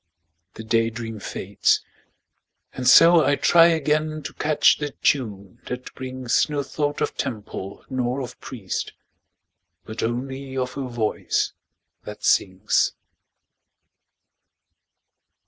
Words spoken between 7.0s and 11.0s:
of temple nor of priest, But only of a